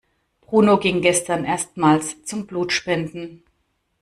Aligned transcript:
Bruno 0.41 0.79
ging 0.79 1.01
gestern 1.03 1.45
erstmals 1.45 2.25
zum 2.25 2.47
Blutspenden. 2.47 3.43